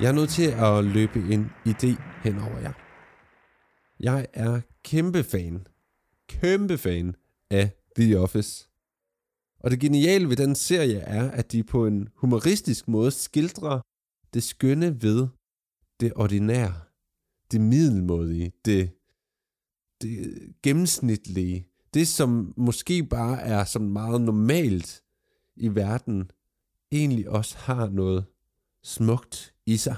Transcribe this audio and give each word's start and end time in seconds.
Jeg 0.00 0.08
er 0.08 0.12
nødt 0.12 0.30
til 0.30 0.50
at 0.50 0.84
løbe 0.84 1.34
en 1.34 1.50
idé 1.66 2.02
hen 2.22 2.38
over 2.38 2.58
jer. 2.58 2.72
Jeg 4.00 4.26
er 4.32 4.60
kæmpe 4.84 5.24
fan, 5.24 5.66
kæmpe 6.28 6.78
fan 6.78 7.14
af 7.50 7.70
The 7.96 8.18
Office. 8.18 8.68
Og 9.60 9.70
det 9.70 9.80
geniale 9.80 10.28
ved 10.28 10.36
den 10.36 10.54
serie 10.54 10.98
er, 10.98 11.30
at 11.30 11.52
de 11.52 11.64
på 11.64 11.86
en 11.86 12.08
humoristisk 12.14 12.88
måde 12.88 13.10
skildrer 13.10 13.80
det 14.34 14.42
skønne 14.42 15.02
ved 15.02 15.28
det 16.00 16.12
ordinære, 16.16 16.74
det 17.52 17.60
middelmådige, 17.60 18.52
det, 18.64 18.90
det 20.02 20.38
gennemsnitlige, 20.62 21.68
det 21.94 22.08
som 22.08 22.54
måske 22.56 23.04
bare 23.04 23.40
er 23.40 23.64
som 23.64 23.82
meget 23.82 24.20
normalt 24.20 25.02
i 25.56 25.68
verden, 25.68 26.30
egentlig 26.92 27.28
også 27.28 27.58
har 27.58 27.88
noget 27.88 28.24
smukt 28.82 29.54
i 29.72 29.76
sig. 29.76 29.96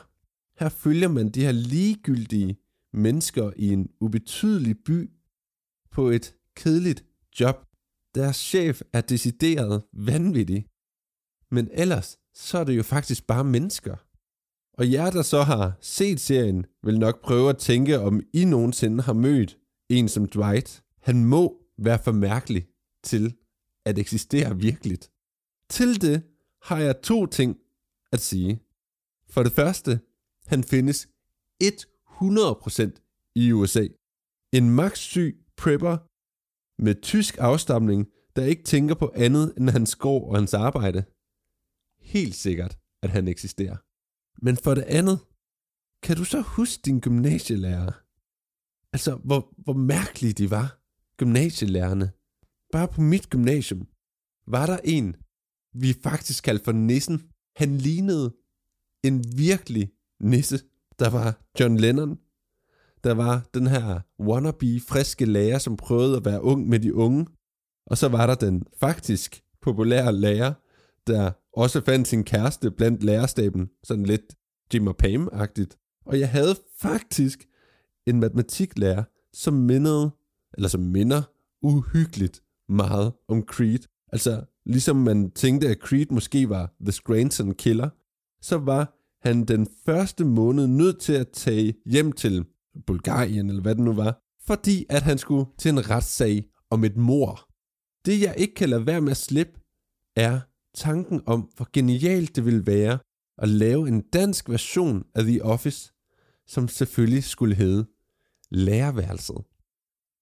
Her 0.59 0.69
følger 0.69 1.09
man 1.09 1.29
de 1.31 1.41
her 1.41 1.53
ligegyldige 1.53 2.57
mennesker 2.93 3.53
i 3.57 3.69
en 3.69 3.89
ubetydelig 4.01 4.77
by 4.85 5.11
på 5.91 6.09
et 6.09 6.35
kedeligt 6.57 7.05
job. 7.41 7.67
Deres 8.15 8.37
chef 8.37 8.83
er 8.93 9.01
decideret 9.01 9.83
vanvittig. 9.93 10.67
Men 11.51 11.69
ellers, 11.73 12.19
så 12.35 12.59
er 12.59 12.65
det 12.65 12.77
jo 12.77 12.83
faktisk 12.83 13.27
bare 13.27 13.45
mennesker. 13.45 13.97
Og 14.79 14.93
jer, 14.93 15.11
der 15.11 15.23
så 15.23 15.43
har 15.43 15.79
set 15.81 16.21
serien, 16.21 16.67
vil 16.83 16.99
nok 16.99 17.23
prøve 17.23 17.51
at 17.51 17.59
tænke, 17.59 17.99
om 17.99 18.23
I 18.33 18.45
nogensinde 18.45 19.03
har 19.03 19.13
mødt 19.13 19.59
en 19.89 20.09
som 20.09 20.29
Dwight. 20.29 20.83
Han 21.03 21.25
må 21.25 21.63
være 21.79 21.99
for 22.05 22.13
mærkelig 22.13 22.67
til 23.05 23.35
at 23.85 23.99
eksistere 23.99 24.59
virkeligt. 24.59 25.11
Til 25.69 26.03
det 26.03 26.23
har 26.63 26.79
jeg 26.79 27.03
to 27.03 27.27
ting 27.27 27.57
at 28.13 28.21
sige. 28.21 28.61
For 29.31 29.43
det 29.43 29.53
første, 29.53 30.01
han 30.47 30.65
findes 30.65 31.09
100% 31.63 33.33
i 33.35 33.53
USA. 33.53 33.87
En 34.53 34.71
magtsyg 34.71 35.45
prepper 35.57 35.97
med 36.83 37.03
tysk 37.03 37.37
afstamning, 37.39 38.07
der 38.37 38.45
ikke 38.45 38.63
tænker 38.63 38.95
på 38.95 39.13
andet 39.15 39.55
end 39.57 39.71
hans 39.71 39.97
gård 39.97 40.29
og 40.29 40.37
hans 40.37 40.55
arbejde. 40.55 41.05
Helt 42.01 42.35
sikkert, 42.35 42.79
at 43.03 43.11
han 43.11 43.29
eksisterer. 43.29 43.77
Men 44.45 44.57
for 44.57 44.75
det 44.75 44.83
andet, 44.83 45.19
kan 46.03 46.17
du 46.17 46.25
så 46.25 46.41
huske 46.41 46.83
din 46.85 47.01
gymnasielærer? 47.01 47.93
Altså, 48.93 49.13
hvor, 49.25 49.55
hvor 49.65 49.73
mærkelige 49.73 50.33
de 50.33 50.51
var, 50.51 50.69
gymnasielærerne. 51.17 52.13
Bare 52.73 52.89
på 52.89 53.01
mit 53.01 53.31
gymnasium 53.31 53.89
var 54.47 54.67
der 54.67 54.79
en, 54.85 55.17
vi 55.83 55.93
faktisk 56.03 56.45
kaldte 56.45 56.65
for 56.65 56.73
nissen. 56.73 57.17
Han 57.57 57.79
lignede 57.79 58.37
en 59.05 59.25
virkelig 59.37 59.91
nisse. 60.21 60.61
Der 60.99 61.11
var 61.11 61.41
John 61.61 61.77
Lennon. 61.77 62.19
Der 63.05 63.15
var 63.15 63.49
den 63.55 63.67
her 63.67 64.01
wannabe 64.21 64.81
friske 64.89 65.25
lærer, 65.25 65.59
som 65.59 65.77
prøvede 65.77 66.17
at 66.17 66.25
være 66.25 66.43
ung 66.43 66.69
med 66.69 66.81
de 66.81 66.95
unge. 66.95 67.27
Og 67.87 67.99
så 67.99 68.09
var 68.09 68.27
der 68.27 68.35
den 68.35 68.63
faktisk 68.81 69.43
populære 69.63 70.13
lærer, 70.13 70.53
der 71.07 71.31
også 71.53 71.85
fandt 71.85 72.09
sin 72.09 72.25
kæreste 72.25 72.71
blandt 72.71 73.03
lærerstaben, 73.03 73.71
sådan 73.85 74.07
lidt 74.07 74.37
Jim 74.75 74.87
og 74.87 74.97
Pam-agtigt. 75.03 76.03
Og 76.07 76.21
jeg 76.21 76.31
havde 76.31 76.57
faktisk 76.79 77.47
en 78.07 78.21
matematiklærer, 78.21 79.05
som 79.33 79.55
mindede, 79.55 80.11
eller 80.55 80.69
som 80.69 80.81
minder 80.81 81.23
uhyggeligt 81.63 82.43
meget 82.69 83.13
om 83.29 83.43
Creed. 83.43 83.79
Altså, 84.13 84.45
ligesom 84.67 84.97
man 84.97 85.31
tænkte, 85.31 85.69
at 85.69 85.79
Creed 85.79 86.07
måske 86.11 86.49
var 86.49 86.75
The 86.81 86.93
Scranton 86.93 87.55
Killer, 87.55 87.89
så 88.43 88.59
var 88.59 88.97
han 89.23 89.45
den 89.45 89.69
første 89.87 90.25
måned 90.25 90.67
nødt 90.67 91.01
til 91.01 91.13
at 91.13 91.29
tage 91.29 91.75
hjem 91.87 92.13
til 92.13 92.45
Bulgarien, 92.87 93.49
eller 93.49 93.63
hvad 93.63 93.75
det 93.75 93.85
nu 93.85 93.93
var, 93.93 94.23
fordi 94.47 94.87
at 94.89 95.03
han 95.03 95.19
skulle 95.19 95.47
til 95.59 95.69
en 95.69 95.91
retssag 95.91 96.45
om 96.71 96.85
et 96.85 96.97
mor. 96.97 97.49
Det 98.05 98.23
jeg 98.23 98.35
ikke 98.39 98.55
kan 98.55 98.69
lade 98.69 98.87
være 98.87 99.01
med 99.01 99.11
at 99.11 99.17
slippe, 99.17 99.61
er 100.17 100.41
tanken 100.75 101.23
om, 101.27 101.51
hvor 101.57 101.69
genialt 101.73 102.37
det 102.37 102.45
ville 102.45 102.67
være 102.67 102.99
at 103.39 103.49
lave 103.49 103.89
en 103.89 104.01
dansk 104.01 104.49
version 104.49 105.05
af 105.15 105.25
The 105.25 105.45
Office, 105.45 105.93
som 106.47 106.69
selvfølgelig 106.69 107.25
skulle 107.25 107.55
hedde 107.55 107.87
Lærerværelset. 108.51 109.37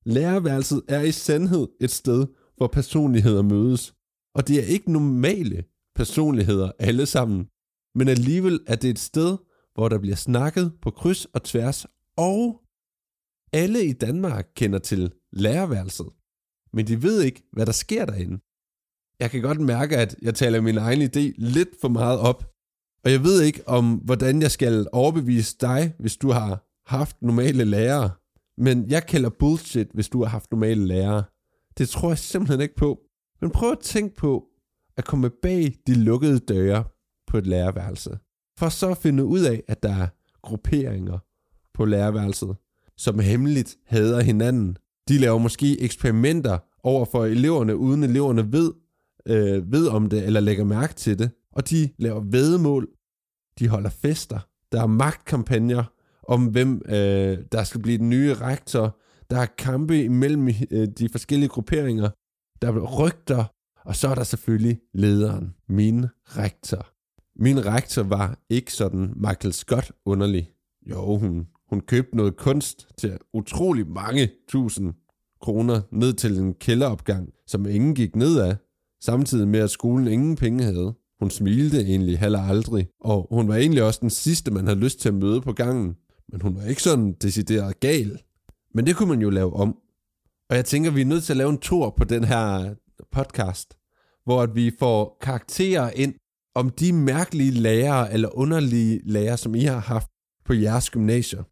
Lærerværelset 0.06 0.82
er 0.88 1.00
i 1.00 1.12
sandhed 1.12 1.68
et 1.80 1.90
sted, 1.90 2.26
hvor 2.56 2.66
personligheder 2.66 3.42
mødes, 3.42 3.94
og 4.34 4.48
det 4.48 4.58
er 4.58 4.66
ikke 4.66 4.92
normale 4.92 5.64
personligheder 5.94 6.72
alle 6.78 7.06
sammen, 7.06 7.46
men 7.94 8.08
alligevel 8.08 8.60
er 8.66 8.76
det 8.76 8.90
et 8.90 8.98
sted, 8.98 9.36
hvor 9.74 9.88
der 9.88 9.98
bliver 9.98 10.16
snakket 10.16 10.72
på 10.82 10.90
kryds 10.90 11.24
og 11.24 11.42
tværs, 11.42 11.86
og 12.16 12.60
alle 13.52 13.86
i 13.86 13.92
Danmark 13.92 14.46
kender 14.56 14.78
til 14.78 15.12
lærerværelset, 15.32 16.06
men 16.72 16.86
de 16.86 17.02
ved 17.02 17.22
ikke, 17.22 17.42
hvad 17.52 17.66
der 17.66 17.72
sker 17.72 18.04
derinde. 18.04 18.40
Jeg 19.20 19.30
kan 19.30 19.42
godt 19.42 19.60
mærke, 19.60 19.96
at 19.96 20.16
jeg 20.22 20.34
taler 20.34 20.60
min 20.60 20.78
egen 20.78 21.02
idé 21.02 21.32
lidt 21.38 21.68
for 21.80 21.88
meget 21.88 22.18
op, 22.18 22.52
og 23.04 23.10
jeg 23.10 23.24
ved 23.24 23.42
ikke 23.42 23.68
om, 23.68 23.94
hvordan 23.94 24.42
jeg 24.42 24.50
skal 24.50 24.86
overbevise 24.92 25.56
dig, 25.60 25.94
hvis 25.98 26.16
du 26.16 26.30
har 26.30 26.68
haft 26.86 27.22
normale 27.22 27.64
lærere. 27.64 28.10
Men 28.58 28.90
jeg 28.90 29.06
kalder 29.06 29.30
bullshit, 29.30 29.88
hvis 29.94 30.08
du 30.08 30.22
har 30.22 30.30
haft 30.30 30.50
normale 30.50 30.86
lærere. 30.86 31.24
Det 31.78 31.88
tror 31.88 32.08
jeg 32.08 32.18
simpelthen 32.18 32.60
ikke 32.60 32.74
på. 32.74 33.00
Men 33.40 33.50
prøv 33.50 33.72
at 33.72 33.78
tænke 33.78 34.16
på 34.16 34.44
at 34.96 35.04
komme 35.04 35.30
bag 35.42 35.74
de 35.86 35.94
lukkede 35.94 36.38
døre 36.38 36.84
på 37.28 37.38
et 37.38 37.46
lærerværelse. 37.46 38.18
For 38.58 38.68
så 38.68 38.90
at 38.90 38.98
finde 38.98 39.24
ud 39.24 39.40
af, 39.40 39.62
at 39.68 39.82
der 39.82 39.94
er 39.94 40.06
grupperinger 40.42 41.18
på 41.74 41.84
lærerværelset, 41.84 42.56
som 42.96 43.18
hemmeligt 43.18 43.76
hader 43.86 44.20
hinanden. 44.20 44.76
De 45.08 45.18
laver 45.18 45.38
måske 45.38 45.80
eksperimenter 45.80 46.58
over 46.82 47.04
for 47.04 47.24
eleverne, 47.24 47.76
uden 47.76 48.02
eleverne 48.02 48.52
ved, 48.52 48.72
øh, 49.26 49.72
ved 49.72 49.88
om 49.88 50.08
det, 50.08 50.26
eller 50.26 50.40
lægger 50.40 50.64
mærke 50.64 50.94
til 50.94 51.18
det. 51.18 51.30
Og 51.52 51.70
de 51.70 51.88
laver 51.98 52.20
vedemål, 52.20 52.88
de 53.58 53.68
holder 53.68 53.90
fester, 53.90 54.38
der 54.72 54.82
er 54.82 54.86
magtkampagner 54.86 55.84
om, 56.28 56.46
hvem 56.46 56.82
øh, 56.86 57.38
der 57.52 57.64
skal 57.64 57.82
blive 57.82 57.98
den 57.98 58.10
nye 58.10 58.34
rektor, 58.34 58.98
der 59.30 59.38
er 59.38 59.46
kampe 59.46 60.04
imellem 60.04 60.48
øh, 60.70 60.88
de 60.98 61.08
forskellige 61.08 61.48
grupperinger, 61.48 62.10
der 62.62 62.68
er 62.68 63.02
rygter, 63.02 63.44
og 63.84 63.96
så 63.96 64.08
er 64.08 64.14
der 64.14 64.24
selvfølgelig 64.24 64.80
lederen, 64.94 65.54
min 65.68 66.06
rektor. 66.24 66.97
Min 67.38 67.66
rektor 67.66 68.02
var 68.02 68.38
ikke 68.50 68.72
sådan 68.72 69.12
Michael 69.16 69.52
Scott 69.52 69.92
underlig. 70.04 70.50
Jo, 70.90 71.16
hun, 71.16 71.46
hun 71.68 71.80
købte 71.80 72.16
noget 72.16 72.36
kunst 72.36 72.88
til 72.98 73.18
utrolig 73.32 73.86
mange 73.88 74.30
tusind 74.48 74.94
kroner 75.40 75.80
ned 75.92 76.12
til 76.12 76.38
en 76.38 76.54
kælderopgang, 76.54 77.28
som 77.46 77.66
ingen 77.66 77.94
gik 77.94 78.16
ned 78.16 78.40
af, 78.40 78.56
samtidig 79.00 79.48
med 79.48 79.60
at 79.60 79.70
skolen 79.70 80.08
ingen 80.08 80.36
penge 80.36 80.64
havde. 80.64 80.94
Hun 81.20 81.30
smilte 81.30 81.80
egentlig 81.80 82.18
heller 82.18 82.42
aldrig, 82.42 82.88
og 83.00 83.28
hun 83.30 83.48
var 83.48 83.54
egentlig 83.54 83.82
også 83.82 83.98
den 84.02 84.10
sidste, 84.10 84.50
man 84.50 84.66
havde 84.66 84.78
lyst 84.78 85.00
til 85.00 85.08
at 85.08 85.14
møde 85.14 85.40
på 85.40 85.52
gangen. 85.52 85.96
Men 86.28 86.40
hun 86.40 86.56
var 86.56 86.64
ikke 86.64 86.82
sådan 86.82 87.12
decideret 87.12 87.80
gal. 87.80 88.20
Men 88.74 88.86
det 88.86 88.96
kunne 88.96 89.08
man 89.08 89.22
jo 89.22 89.30
lave 89.30 89.52
om. 89.52 89.76
Og 90.50 90.56
jeg 90.56 90.64
tænker, 90.64 90.90
vi 90.90 91.00
er 91.00 91.04
nødt 91.04 91.24
til 91.24 91.32
at 91.32 91.36
lave 91.36 91.50
en 91.50 91.58
tur 91.58 91.90
på 91.90 92.04
den 92.04 92.24
her 92.24 92.74
podcast, 93.12 93.76
hvor 94.24 94.42
at 94.42 94.54
vi 94.54 94.72
får 94.78 95.16
karakterer 95.20 95.90
ind 95.90 96.14
om 96.54 96.70
de 96.70 96.92
mærkelige 96.92 97.50
lærere 97.50 98.12
eller 98.12 98.38
underlige 98.38 99.00
lærere, 99.04 99.36
som 99.36 99.54
I 99.54 99.60
har 99.60 99.78
haft 99.78 100.10
på 100.44 100.52
jeres 100.52 100.90
gymnasier. 100.90 101.42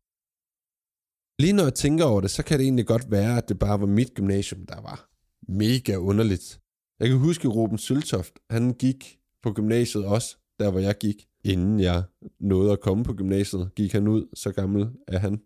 Lige 1.42 1.52
når 1.52 1.62
jeg 1.62 1.74
tænker 1.74 2.04
over 2.04 2.20
det, 2.20 2.30
så 2.30 2.42
kan 2.42 2.58
det 2.58 2.64
egentlig 2.64 2.86
godt 2.86 3.10
være, 3.10 3.36
at 3.36 3.48
det 3.48 3.58
bare 3.58 3.80
var 3.80 3.86
mit 3.86 4.14
gymnasium, 4.14 4.66
der 4.66 4.80
var 4.80 5.08
mega 5.48 5.96
underligt. 5.96 6.60
Jeg 7.00 7.08
kan 7.08 7.18
huske 7.18 7.48
Ruben 7.48 7.78
Søltoft, 7.78 8.32
han 8.50 8.72
gik 8.72 9.18
på 9.42 9.52
gymnasiet 9.52 10.04
også, 10.04 10.36
der 10.58 10.70
hvor 10.70 10.80
jeg 10.80 10.94
gik. 11.00 11.26
Inden 11.44 11.80
jeg 11.80 12.02
nåede 12.40 12.72
at 12.72 12.80
komme 12.80 13.04
på 13.04 13.14
gymnasiet, 13.14 13.70
gik 13.76 13.92
han 13.92 14.08
ud, 14.08 14.26
så 14.34 14.52
gammel 14.52 14.88
er 15.08 15.18
han. 15.18 15.40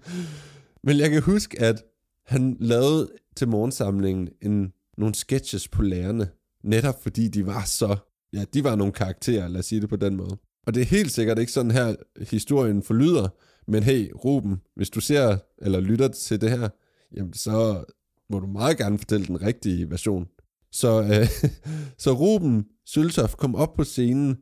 Men 0.86 0.98
jeg 0.98 1.10
kan 1.10 1.22
huske, 1.22 1.60
at 1.60 1.82
han 2.26 2.56
lavede 2.60 3.10
til 3.36 3.48
morgensamlingen 3.48 4.28
en, 4.42 4.72
nogle 4.98 5.14
sketches 5.14 5.68
på 5.68 5.82
lærerne, 5.82 6.28
netop 6.64 7.02
fordi 7.02 7.28
de 7.28 7.46
var 7.46 7.64
så, 7.64 7.96
ja, 8.32 8.44
de 8.54 8.64
var 8.64 8.76
nogle 8.76 8.92
karakterer, 8.92 9.48
lad 9.48 9.58
os 9.58 9.66
sige 9.66 9.80
det 9.80 9.88
på 9.88 9.96
den 9.96 10.16
måde. 10.16 10.36
Og 10.66 10.74
det 10.74 10.80
er 10.80 10.86
helt 10.86 11.12
sikkert 11.12 11.38
ikke 11.38 11.52
sådan 11.52 11.70
her, 11.70 11.94
historien 12.30 12.82
forlyder, 12.82 13.28
men 13.68 13.82
hey, 13.82 14.10
Ruben, 14.24 14.56
hvis 14.76 14.90
du 14.90 15.00
ser 15.00 15.38
eller 15.58 15.80
lytter 15.80 16.08
til 16.08 16.40
det 16.40 16.50
her, 16.50 16.68
jamen 17.16 17.32
så 17.32 17.84
må 18.30 18.38
du 18.38 18.46
meget 18.46 18.78
gerne 18.78 18.98
fortælle 18.98 19.26
den 19.26 19.42
rigtige 19.42 19.90
version. 19.90 20.26
Så, 20.72 21.02
øh, 21.02 21.50
så 22.04 22.12
Ruben 22.12 22.66
Søltoft 22.86 23.36
kom 23.36 23.54
op 23.54 23.74
på 23.74 23.84
scenen 23.84 24.36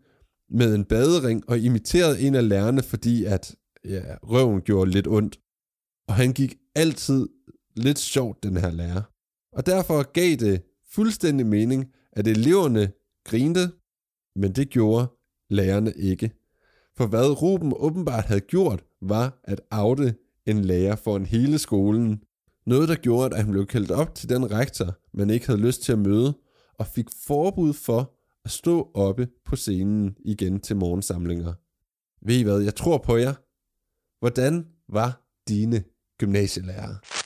med 0.51 0.75
en 0.75 0.85
badering 0.85 1.49
og 1.49 1.59
imiterede 1.59 2.21
en 2.21 2.35
af 2.35 2.49
lærerne, 2.49 2.83
fordi 2.83 3.25
at 3.25 3.55
ja, 3.85 4.03
røven 4.23 4.61
gjorde 4.61 4.91
lidt 4.91 5.07
ondt. 5.07 5.41
Og 6.09 6.15
han 6.15 6.33
gik 6.33 6.55
altid 6.75 7.29
lidt 7.77 7.99
sjovt, 7.99 8.43
den 8.43 8.57
her 8.57 8.71
lærer. 8.71 9.03
Og 9.53 9.67
derfor 9.67 10.13
gav 10.13 10.37
det 10.37 10.63
fuldstændig 10.93 11.47
mening, 11.47 11.87
at 12.13 12.27
eleverne 12.27 12.93
grinte, 13.25 13.73
men 14.37 14.53
det 14.53 14.71
gjorde 14.71 15.07
lærerne 15.51 15.93
ikke. 15.93 16.31
For 16.97 17.07
hvad 17.07 17.43
Ruben 17.43 17.73
åbenbart 17.77 18.25
havde 18.25 18.41
gjort, 18.41 18.85
var 19.03 19.41
at 19.45 19.61
oute 19.71 20.15
en 20.47 20.65
lærer 20.65 20.97
for 20.97 21.17
en 21.17 21.27
hele 21.27 21.59
skolen. 21.59 22.23
Noget, 22.67 22.89
der 22.89 22.95
gjorde, 22.95 23.37
at 23.37 23.43
han 23.45 23.51
blev 23.53 23.67
kaldt 23.67 23.91
op 23.91 24.15
til 24.15 24.29
den 24.29 24.51
rektor, 24.51 24.99
man 25.13 25.31
ikke 25.31 25.47
havde 25.47 25.61
lyst 25.61 25.83
til 25.83 25.93
at 25.93 25.99
møde, 25.99 26.39
og 26.79 26.87
fik 26.87 27.07
forbud 27.27 27.73
for 27.73 28.15
at 28.45 28.51
stå 28.51 28.91
oppe 28.95 29.29
på 29.45 29.57
scenen 29.57 30.17
igen 30.25 30.61
til 30.61 30.77
morgensamlinger. 30.77 31.53
Ved 32.27 32.35
I 32.35 32.43
hvad, 32.43 32.61
jeg 32.61 32.75
tror 32.75 32.99
på 32.99 33.17
jer. 33.17 33.35
Hvordan 34.19 34.67
var 34.89 35.21
dine 35.49 35.85
gymnasielærer? 36.19 37.24